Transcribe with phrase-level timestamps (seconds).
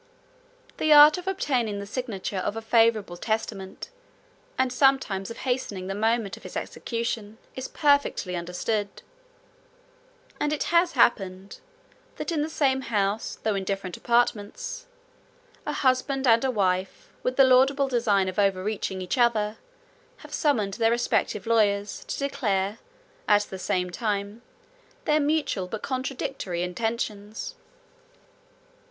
[0.77, 3.91] The art of obtaining the signature of a favorable testament,
[4.57, 9.03] and sometimes of hastening the moment of its execution, is perfectly understood;
[10.39, 11.59] and it has happened,
[12.15, 14.87] that in the same house, though in different apartments,
[15.67, 19.57] a husband and a wife, with the laudable design of overreaching each other,
[20.25, 22.79] have summoned their respective lawyers, to declare,
[23.27, 24.41] at the same time,
[25.05, 27.53] their mutual, but contradictory, intentions.